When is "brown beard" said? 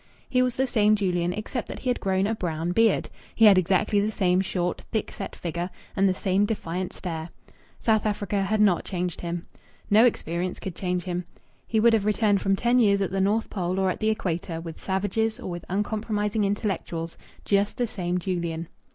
2.33-3.07